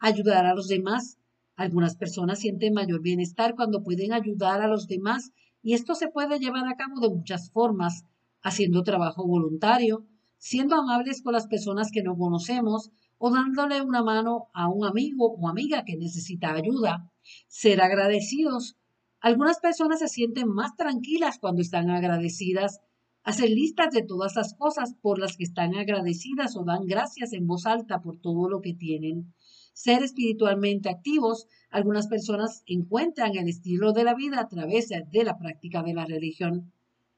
[0.00, 1.18] Ayudar a los demás.
[1.54, 5.30] Algunas personas sienten mayor bienestar cuando pueden ayudar a los demás
[5.62, 8.04] y esto se puede llevar a cabo de muchas formas,
[8.42, 10.04] haciendo trabajo voluntario,
[10.36, 15.36] siendo amables con las personas que no conocemos o dándole una mano a un amigo
[15.38, 17.11] o amiga que necesita ayuda
[17.48, 18.76] ser agradecidos.
[19.20, 22.80] Algunas personas se sienten más tranquilas cuando están agradecidas.
[23.24, 27.46] Hacer listas de todas las cosas por las que están agradecidas o dan gracias en
[27.46, 29.32] voz alta por todo lo que tienen.
[29.72, 31.46] Ser espiritualmente activos.
[31.70, 36.04] Algunas personas encuentran el estilo de la vida a través de la práctica de la
[36.04, 36.72] religión.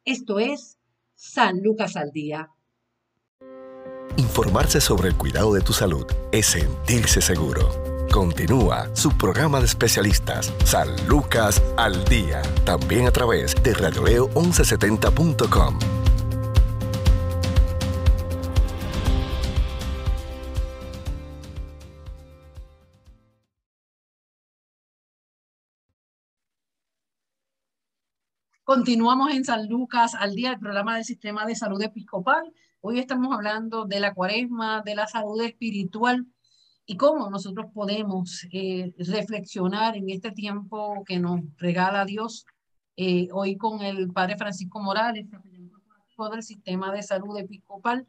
[0.04, 0.78] Esto es
[1.14, 2.50] San Lucas al Día
[4.16, 7.83] Informarse sobre el cuidado de tu salud es sentirse seguro.
[8.14, 15.78] Continúa su programa de especialistas, San Lucas al Día, también a través de radioleo1170.com.
[28.62, 32.44] Continuamos en San Lucas al día, el programa del Sistema de Salud Episcopal.
[32.80, 36.28] Hoy estamos hablando de la cuaresma, de la salud espiritual
[36.86, 42.44] y cómo nosotros podemos eh, reflexionar en este tiempo que nos regala Dios.
[42.96, 45.26] Eh, hoy con el Padre Francisco Morales,
[46.30, 48.06] del Sistema de Salud Episcopal,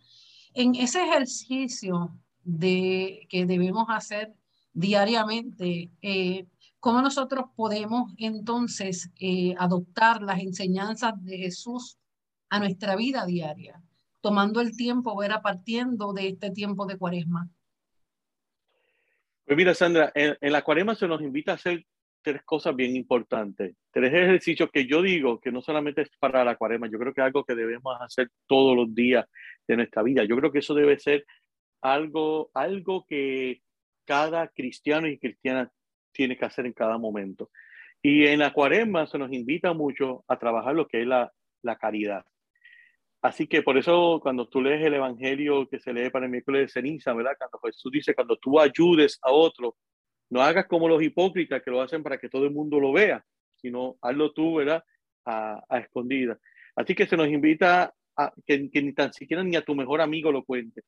[0.53, 4.33] en ese ejercicio de, que debemos hacer
[4.73, 5.91] diariamente.
[6.01, 6.45] Eh,
[6.79, 11.97] ¿Cómo nosotros podemos entonces eh, adoptar las enseñanzas de Jesús
[12.49, 13.81] a nuestra vida diaria,
[14.21, 17.49] tomando el tiempo, ver a partiendo de este tiempo de cuaresma?
[19.45, 21.85] Pues mira, Sandra, en, la cuaresma se nos invita a hacer
[22.23, 26.55] tres cosas bien importantes, tres ejercicios que yo digo que no solamente es para la
[26.55, 29.25] cuaresma, yo creo que es algo que debemos hacer todos los días
[29.67, 30.23] de nuestra vida.
[30.23, 31.25] Yo creo que eso debe ser
[31.81, 33.61] algo, algo que
[34.05, 35.71] cada cristiano y cristiana
[36.11, 37.51] tiene que hacer en cada momento.
[38.01, 41.31] Y en la cuaresma se nos invita mucho a trabajar lo que es la,
[41.61, 42.25] la caridad.
[43.25, 46.61] Así que por eso cuando tú lees el Evangelio que se lee para el miércoles
[46.61, 47.31] de ceniza, ¿verdad?
[47.39, 49.77] Cuando Jesús dice, cuando tú ayudes a otro,
[50.29, 53.25] no hagas como los hipócritas que lo hacen para que todo el mundo lo vea,
[53.55, 54.83] sino hazlo tú, ¿verdad?
[55.25, 56.37] A, a escondida.
[56.75, 60.31] Así que se nos invita a que, ni tan siquiera ni a tu mejor amigo
[60.31, 60.83] lo cuente.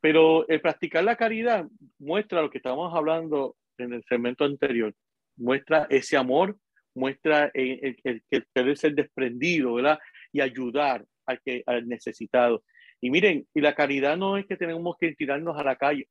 [0.00, 1.66] Pero el practicar la caridad
[1.98, 4.94] muestra lo que estamos hablando en el segmento anterior,
[5.36, 6.56] muestra ese amor,
[6.94, 9.98] muestra el, el, el querer ser desprendido, ¿verdad?
[10.30, 12.62] Y ayudar al, que, al necesitado.
[13.00, 16.06] Y miren, y la caridad no es que tenemos que tirarnos a la calle.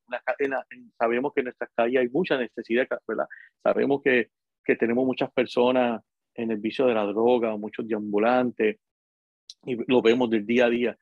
[0.98, 3.28] sabemos que en nuestras calles hay mucha necesidad, ¿verdad?
[3.62, 4.30] Sabemos que,
[4.64, 6.02] que tenemos muchas personas
[6.34, 8.78] en el vicio de la droga, muchos deambulantes,
[9.66, 10.98] y lo vemos del día a día.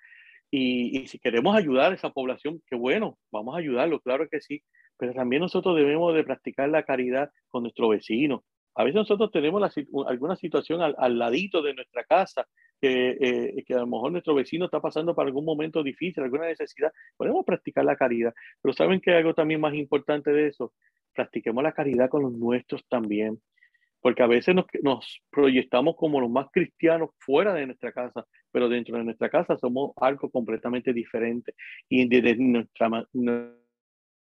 [0.51, 4.41] Y, y, si queremos ayudar a esa población, qué bueno, vamos a ayudarlo, claro que
[4.41, 4.63] sí,
[4.97, 8.43] pero también nosotros debemos de practicar la caridad con nuestro vecino.
[8.75, 9.71] A veces nosotros tenemos la,
[10.07, 12.45] alguna situación al, al, ladito de nuestra casa
[12.81, 16.47] que, eh, que, a lo mejor nuestro vecino está pasando por algún momento difícil, alguna
[16.47, 16.91] necesidad.
[17.15, 20.73] Podemos practicar la caridad, pero ¿saben que algo también más importante de eso?
[21.13, 23.41] Practiquemos la caridad con los nuestros también,
[24.01, 28.69] porque a veces nos, nos proyectamos como los más cristianos fuera de nuestra casa, pero
[28.69, 31.53] dentro de nuestra casa somos algo completamente diferente.
[31.89, 32.89] Y desde nuestra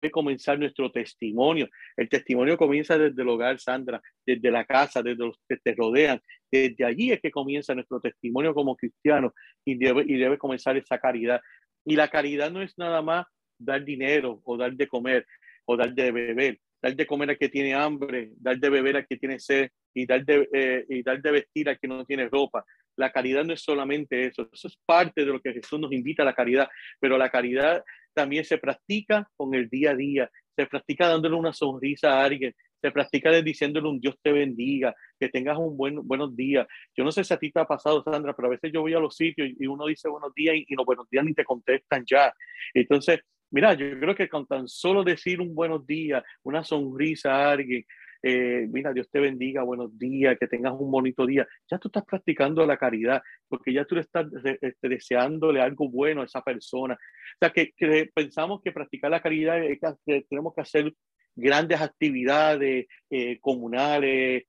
[0.09, 1.67] comenzar nuestro testimonio.
[1.95, 6.19] El testimonio comienza desde el hogar, Sandra, desde la casa, desde los que te rodean.
[6.51, 9.33] Desde allí es que comienza nuestro testimonio como cristiano
[9.63, 11.41] y debe, y debe comenzar esa caridad.
[11.85, 13.25] Y la caridad no es nada más
[13.59, 15.25] dar dinero o dar de comer
[15.65, 19.07] o dar de beber, dar de comer al que tiene hambre, dar de beber al
[19.07, 22.27] que tiene sed y dar de, eh, y dar de vestir al que no tiene
[22.29, 22.65] ropa.
[22.97, 26.23] La caridad no es solamente eso, eso es parte de lo que Jesús nos invita
[26.23, 26.67] a la caridad,
[26.99, 31.53] pero la caridad también se practica con el día a día, se practica dándole una
[31.53, 36.35] sonrisa a alguien, se practica diciéndole un Dios te bendiga, que tengas un buen buenos
[36.35, 36.67] días.
[36.95, 38.93] Yo no sé si a ti te ha pasado, Sandra, pero a veces yo voy
[38.93, 41.45] a los sitios y uno dice buenos días y, y los buenos días ni te
[41.45, 42.33] contestan ya.
[42.73, 43.19] Entonces,
[43.51, 47.85] mira, yo creo que con tan solo decir un buenos días, una sonrisa a alguien,
[48.23, 51.47] eh, mira, Dios te bendiga, buenos días, que tengas un bonito día.
[51.69, 56.21] Ya tú estás practicando la caridad, porque ya tú le estás este, deseándole algo bueno
[56.21, 56.93] a esa persona.
[56.93, 57.73] O sea, que,
[58.13, 60.93] pensamos que practicar la caridad es que tenemos que hacer
[61.35, 64.43] grandes actividades eh, comunales,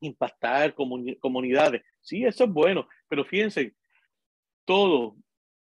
[0.00, 1.82] impactar comunidades.
[2.00, 3.74] Sí, eso es bueno, pero fíjense,
[4.64, 5.16] todo,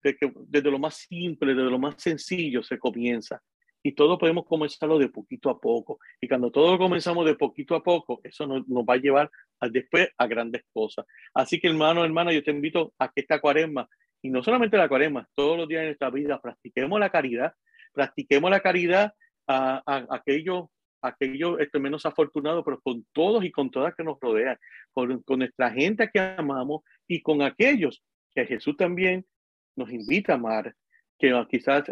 [0.03, 3.42] desde lo más simple, desde lo más sencillo se comienza
[3.87, 6.01] y todo podemos comenzarlo de poquito a poco.
[6.18, 9.68] Y cuando todo comenzamos de poquito a poco, eso nos, nos va a llevar a,
[9.68, 11.05] después a grandes cosas.
[11.35, 13.87] Así que hermano, hermana, yo te invito a que esta cuaresma,
[14.23, 17.53] y no solamente la cuaresma, todos los días de nuestra vida, practiquemos la caridad,
[17.92, 19.12] practiquemos la caridad
[19.47, 20.64] a, a, aquellos
[21.03, 24.57] aquellos este, menos afortunados, pero con todos y con todas que nos rodean,
[24.90, 28.03] con, con nuestra gente que amamos y con aquellos
[28.35, 29.27] que Jesús también
[29.77, 30.75] nos invita a amar
[31.18, 31.85] que quizás,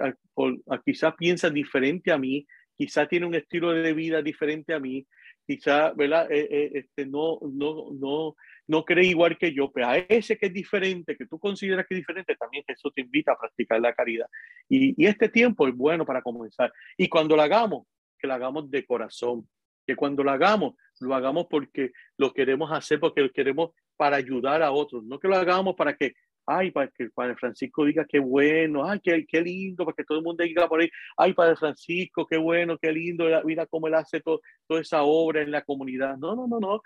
[0.85, 5.07] quizás piensa diferente a mí, quizás tiene un estilo de vida diferente a mí,
[5.47, 6.31] quizás, ¿verdad?
[6.31, 10.47] Eh, eh, este, no, no, no, no cree igual que yo, pero a ese que
[10.47, 13.95] es diferente, que tú consideras que es diferente, también Jesús te invita a practicar la
[13.95, 14.27] caridad.
[14.69, 16.73] Y, y este tiempo es bueno para comenzar.
[16.97, 17.87] Y cuando lo hagamos,
[18.19, 19.49] que lo hagamos de corazón,
[19.87, 24.63] que cuando lo hagamos, lo hagamos porque lo queremos hacer, porque lo queremos para ayudar
[24.63, 26.15] a otros, no que lo hagamos para que
[26.47, 30.05] ay, para que el Padre Francisco diga qué bueno, ay, qué, qué lindo, para que
[30.05, 33.87] todo el mundo diga por ahí, ay, Padre Francisco, qué bueno, qué lindo, mira cómo
[33.89, 34.41] él hace toda
[34.81, 36.17] esa obra en la comunidad.
[36.17, 36.83] No, no, no, no.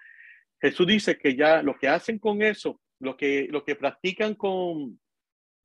[0.60, 4.98] Jesús dice que ya lo que hacen con eso, lo que, lo que practican con,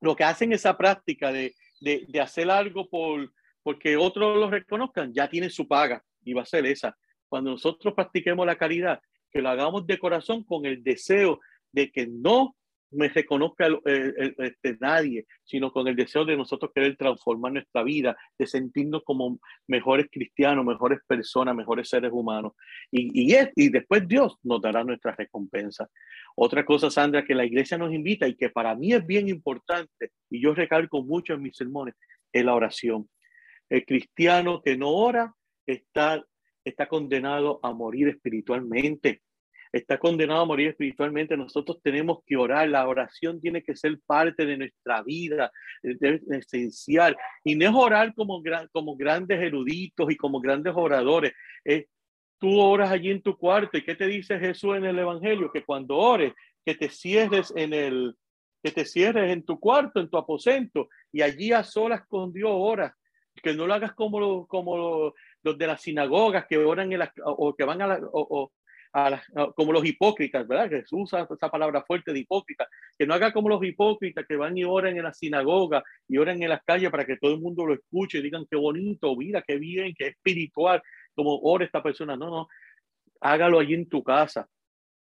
[0.00, 5.12] lo que hacen esa práctica de, de, de hacer algo por, porque otros lo reconozcan,
[5.12, 6.96] ya tienen su paga y va a ser esa.
[7.28, 9.00] Cuando nosotros practiquemos la caridad,
[9.30, 11.40] que lo hagamos de corazón con el deseo
[11.72, 12.54] de que no
[12.92, 18.16] me reconozca el, este, nadie, sino con el deseo de nosotros querer transformar nuestra vida,
[18.38, 22.52] de sentirnos como mejores cristianos, mejores personas, mejores seres humanos.
[22.90, 25.88] Y, y, y después Dios nos dará nuestra recompensa.
[26.36, 30.10] Otra cosa, Sandra, que la iglesia nos invita y que para mí es bien importante,
[30.30, 31.94] y yo recalco mucho en mis sermones,
[32.32, 33.08] es la oración.
[33.68, 35.34] El cristiano que no ora
[35.66, 36.24] está,
[36.64, 39.22] está condenado a morir espiritualmente
[39.72, 42.68] está condenado a morir espiritualmente, nosotros tenemos que orar.
[42.68, 45.50] La oración tiene que ser parte de nuestra vida,
[45.82, 47.16] es esencial.
[47.42, 51.32] Y no es orar como, como grandes eruditos y como grandes oradores.
[51.64, 51.86] Es,
[52.38, 53.78] tú oras allí en tu cuarto.
[53.78, 55.50] ¿Y qué te dice Jesús en el Evangelio?
[55.50, 58.14] Que cuando ores, que te cierres en el,
[58.62, 62.50] que te cierres en tu cuarto, en tu aposento, y allí a solas con Dios
[62.52, 62.92] oras.
[63.42, 67.54] Que no lo hagas como, como los de las sinagogas que oran en la, o
[67.56, 68.52] que van a la, o,
[69.56, 70.68] como los hipócritas, ¿verdad?
[70.68, 74.56] Jesús usa esa palabra fuerte de hipócrita, que no haga como los hipócritas que van
[74.56, 77.66] y oran en la sinagoga y oran en las calles para que todo el mundo
[77.66, 80.82] lo escuche y digan qué bonito, mira, qué bien, qué espiritual,
[81.14, 82.16] como ora esta persona.
[82.16, 82.48] No, no,
[83.20, 84.48] hágalo allí en tu casa,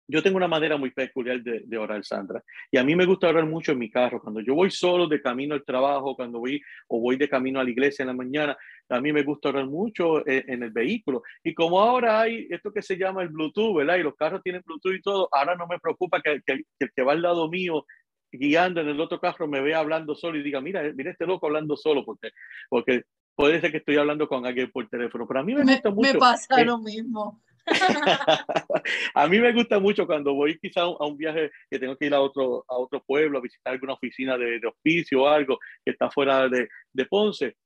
[0.09, 2.43] yo tengo una manera muy peculiar de, orar, Sandra.
[2.71, 4.21] Y a mí me gusta orar mucho en mi carro.
[4.21, 7.65] Cuando yo voy solo de camino al trabajo, cuando voy o voy de camino a
[7.65, 8.57] la iglesia en la mañana,
[8.89, 11.23] a mí me gusta orar mucho en, en el vehículo.
[11.43, 13.97] Y como ahora hay esto que se llama el Bluetooth, ¿verdad?
[13.97, 16.91] Y los carros tienen Bluetooth y todo, ahora no me preocupa que, que, que el
[16.95, 17.85] que va al lado mío
[18.33, 21.47] guiando en el otro carro me vea hablando solo y diga, mira, mira este loco
[21.47, 22.31] hablando solo, porque,
[22.69, 23.03] porque
[23.35, 26.13] puede ser que estoy hablando con alguien por teléfono, pero a mí me, gusta mucho.
[26.13, 27.43] Me pasa lo mismo.
[29.15, 32.15] a mí me gusta mucho cuando voy quizá a un viaje que tengo que ir
[32.15, 35.93] a otro, a otro pueblo, a visitar alguna oficina de, de hospicio o algo que
[35.93, 37.57] está fuera de, de, Ponce.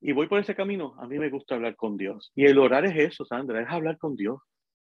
[0.00, 2.32] Y voy por ese camino, a mí me gusta hablar con Dios.
[2.34, 4.40] Y el orar es eso, Sandra, es hablar con Dios.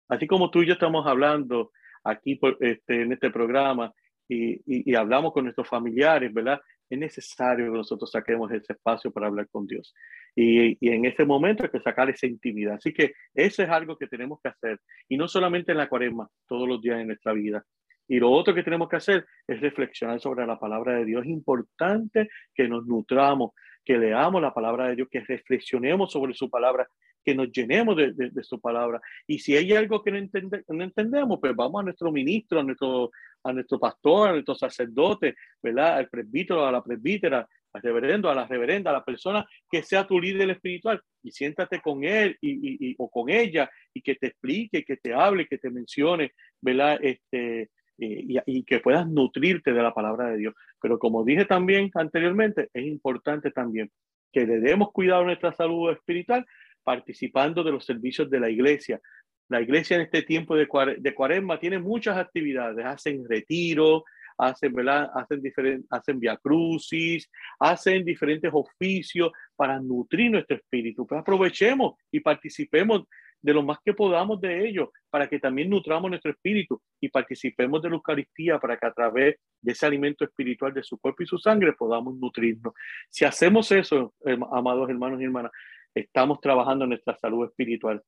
[0.07, 1.71] Así como tú y yo estamos hablando
[2.03, 3.93] aquí por, este, en este programa
[4.27, 6.59] y, y, y hablamos con nuestros familiares, ¿verdad?
[6.89, 9.93] Es necesario que nosotros saquemos ese espacio para hablar con Dios.
[10.35, 12.75] Y, en ese momento hay que sacar esa intimidad.
[12.75, 14.79] Así que eso es algo que tenemos que hacer.
[15.07, 17.63] Y no solamente en la cuaresma, todos los días de nuestra vida.
[18.07, 21.23] Y lo otro que tenemos que hacer es reflexionar sobre la palabra de Dios.
[21.23, 23.51] Es importante que nos nutramos,
[23.85, 26.87] que leamos la palabra de Dios, que reflexionemos sobre su palabra,
[27.23, 29.01] que nos llenemos de, de, su palabra.
[29.27, 32.63] Y si hay algo que no, entende, no, entendemos, pues vamos a nuestro ministro, a
[32.63, 33.11] nuestro,
[33.43, 35.97] a nuestro pastor, a nuestro sacerdote, ¿verdad?
[35.97, 40.07] Al presbítero, a la presbítera, al reverendo, a la reverenda, a la persona que sea
[40.07, 44.15] tu líder espiritual y siéntate con él y, y, y, o con ella y que
[44.15, 46.99] te explique, que te hable, que te mencione, ¿verdad?
[47.01, 50.55] Este, y, y, que puedas nutrirte de la palabra de Dios.
[50.81, 53.91] Pero como dije también anteriormente, es importante también
[54.31, 56.45] que le demos cuidado a nuestra salud espiritual
[56.89, 58.99] participando de los servicios de la iglesia.
[59.47, 64.05] La iglesia en este tiempo de, de cuaresma tiene muchas actividades, hacen retiro,
[64.39, 65.07] hacen, ¿verdad?
[65.13, 71.05] hacen, diferentes, hacen via crucis, hacen diferentes oficios para nutrir nuestro espíritu.
[71.05, 73.03] Pues aprovechemos y participemos
[73.39, 77.83] de lo más que podamos de ello, para que también nutramos nuestro espíritu y participemos
[77.83, 81.27] de la Eucaristía, para que a través de ese alimento espiritual de su cuerpo y
[81.27, 82.73] su sangre podamos nutrirnos.
[83.09, 84.15] Si hacemos eso,
[84.51, 85.51] amados hermanos y hermanas,
[85.93, 88.01] estamos trabajando en nuestra salud espiritual.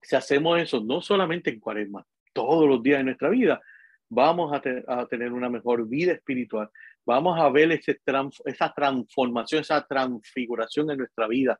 [0.00, 3.60] Si hacemos eso, no solamente en cuaresma, todos los días de nuestra vida,
[4.08, 6.70] vamos a, te a tener una mejor vida espiritual.
[7.04, 8.00] Vamos a ver ese
[8.44, 11.58] esa transformación, esa transfiguración en nuestra vida,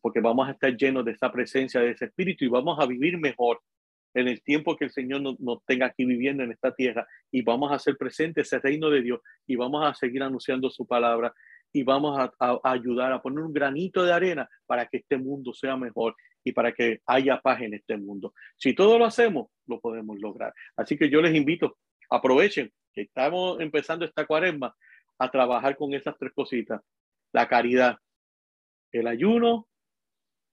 [0.00, 3.18] porque vamos a estar llenos de esa presencia de ese espíritu y vamos a vivir
[3.18, 3.60] mejor
[4.14, 7.70] en el tiempo que el Señor nos, tenga aquí viviendo en esta tierra y vamos
[7.70, 11.34] a hacer presente ese reino de Dios y vamos a seguir anunciando su palabra
[11.72, 15.76] y vamos a, ayudar a poner un granito de arena para que este mundo sea
[15.76, 18.32] mejor y para que haya paz en este mundo.
[18.56, 20.54] Si todo lo hacemos, lo podemos lograr.
[20.76, 21.76] Así que yo les invito,
[22.10, 24.74] aprovechen que estamos empezando esta cuaresma
[25.18, 26.80] a trabajar con esas tres cositas.
[27.32, 27.98] La caridad,
[28.92, 29.68] el ayuno,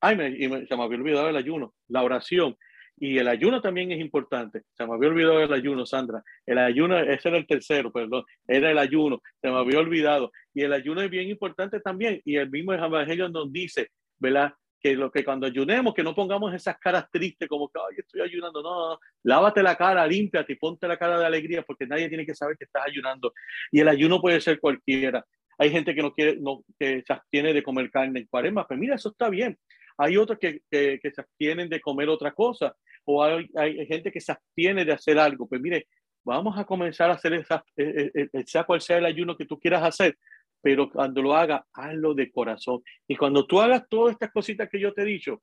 [0.02, 2.58] ay, me, me, se el ayuno, la oración.
[2.98, 4.64] Y el ayuno también es importante.
[4.74, 6.24] Se me había olvidado el ayuno, Sandra.
[6.46, 8.24] El ayuno, ese era el tercero, perdón.
[8.48, 9.22] Era el ayuno.
[9.42, 10.32] Se me había olvidado.
[10.54, 12.22] Y el ayuno es bien importante también.
[12.24, 14.54] Y el mismo Evangelio nos dice, ¿verdad?
[14.86, 18.22] que lo que cuando ayunemos, que no pongamos esas caras tristes como que, ay, estoy
[18.22, 18.62] ayunando.
[18.62, 22.24] No, no, lávate la cara, límpiate y ponte la cara de alegría porque nadie tiene
[22.24, 23.34] que saber que estás ayunando.
[23.72, 25.26] Y el ayuno puede ser cualquiera.
[25.58, 28.80] Hay gente que no quiere, no, que se abstiene de comer carne en cuaresma, pero
[28.80, 29.58] mira, eso está bien.
[29.98, 32.76] Hay otros que, que, se abstienen de comer otra cosa,
[33.06, 35.48] o hay, hay, gente que se abstiene de hacer algo.
[35.48, 35.88] Pues mire,
[36.24, 39.46] vamos a comenzar a hacer esa, eh, eh, eh, sea cual sea el ayuno que
[39.46, 40.18] tú quieras hacer,
[40.62, 42.82] pero cuando lo hagas, hazlo de corazón.
[43.08, 45.42] Y cuando tú hagas todas estas cositas que yo te he dicho,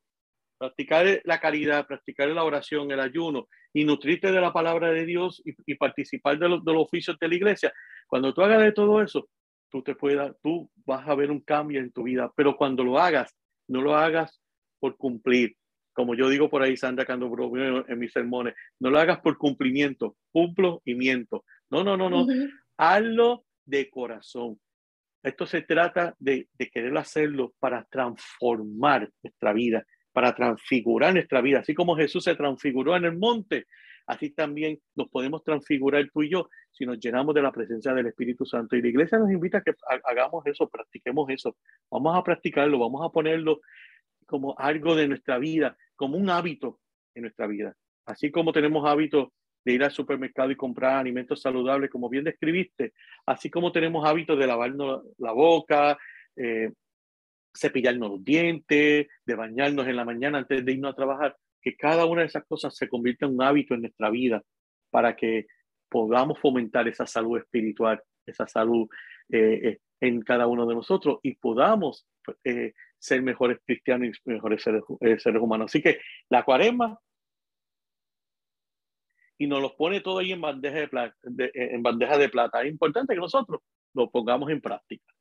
[0.59, 5.43] practicar la caridad, practicar la oración, el ayuno y nutrirte de la palabra de Dios
[5.45, 7.73] y, participar de los, de los oficios de la iglesia,
[8.07, 9.29] cuando tú hagas de todo eso,
[9.71, 12.99] tú te puedas, tú vas a ver un cambio en tu vida, pero cuando lo
[12.99, 13.35] hagas,
[13.69, 14.41] no lo hagas
[14.79, 15.57] por cumplir.
[15.93, 17.31] Como yo digo por ahí, Sandra Cando
[17.89, 21.45] en mis sermones, no lo hagas por cumplimiento, cumplo y miento.
[21.71, 22.27] No, no, no, no.
[22.77, 24.59] Hazlo de corazón.
[25.23, 31.61] Esto se trata de, de querer hacerlo para transformar nuestra vida, para transfigurar nuestra vida.
[31.61, 33.67] Así como Jesús se transfiguró en el monte,
[34.07, 38.07] así también nos podemos transfigurar tú y yo si nos llenamos de la presencia del
[38.07, 38.77] Espíritu Santo.
[38.77, 39.75] Y la iglesia nos invita a que
[40.05, 41.57] hagamos eso, practiquemos eso.
[41.91, 43.61] Vamos a practicarlo, vamos a ponerlo
[44.33, 46.81] como algo de nuestra vida, como un hábito
[47.15, 47.77] en nuestra vida.
[48.07, 49.29] Así como tenemos hábitos
[49.63, 52.95] de ir al supermercado y comprar alimentos saludables, como bien describiste,
[53.27, 55.99] así como tenemos hábitos de lavarnos la boca,
[56.35, 56.73] eh,
[57.55, 62.07] cepillarnos los dientes, de bañarnos en la mañana antes de irnos a trabajar, que cada
[62.07, 64.43] una de esas cosas se convierta en un hábito en nuestra vida
[64.91, 65.47] para que
[65.91, 68.89] podamos fomentar esa salud espiritual, esa salud
[69.29, 72.07] eh, eh, en cada uno de nosotros y podamos
[72.45, 72.73] eh,
[73.03, 74.83] ser mejores cristianos y mejores seres,
[75.19, 75.67] seres, humanos.
[75.67, 75.99] Así que
[76.29, 76.99] la cuaresma
[79.39, 82.63] y nos los pone todo ahí en bandeja de, plata, en bandeja de plata.
[82.63, 83.61] Es importante que nosotros
[83.93, 85.13] lo pongamos en práctica.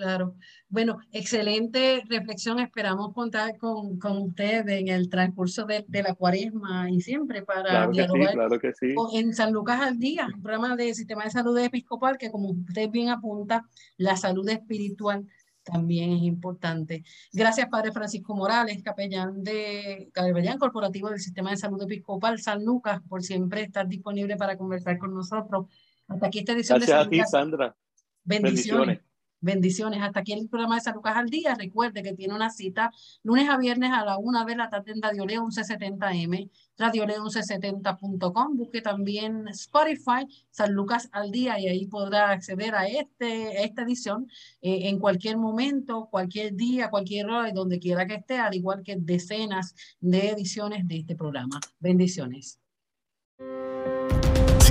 [0.00, 0.34] Claro.
[0.68, 2.58] Bueno, excelente reflexión.
[2.58, 7.68] Esperamos contar con, con ustedes en el transcurso de, de, la cuaresma y siempre para
[7.68, 8.94] claro dialogar claro que sí.
[9.12, 12.88] en San Lucas al Día, un programa de Sistema de Salud Episcopal que como usted
[12.88, 13.68] bien apunta,
[13.98, 15.26] la salud espiritual
[15.70, 17.04] también es importante.
[17.32, 23.00] Gracias, Padre Francisco Morales, capellán de capellán corporativo del Sistema de Salud Episcopal San Lucas,
[23.08, 25.66] por siempre estar disponible para conversar con nosotros.
[26.08, 27.76] Hasta aquí esta edición Gracias a ti, Sandra.
[28.24, 28.86] Bendiciones.
[28.86, 29.09] Bendiciones.
[29.42, 31.54] Hasta aquí el programa de San Lucas al Día.
[31.54, 35.00] Recuerde que tiene una cita lunes a viernes a la una de la tarde en
[35.00, 38.56] Radio Leo 1170M, Radio Leo 1170.com.
[38.56, 44.28] Busque también Spotify, San Lucas al Día, y ahí podrá acceder a, este, esta edición
[44.60, 48.82] eh, en cualquier momento, cualquier día, cualquier hora, y donde quiera que esté, al igual
[48.84, 51.60] que decenas de ediciones de este programa.
[51.78, 52.58] Bendiciones.